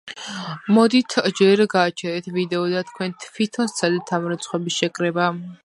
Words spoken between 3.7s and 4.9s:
სცადეთ ამ რიცხვების